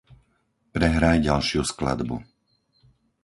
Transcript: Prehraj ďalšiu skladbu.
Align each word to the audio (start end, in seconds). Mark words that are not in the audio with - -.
Prehraj 0.75 1.17
ďalšiu 1.27 1.61
skladbu. 1.71 2.17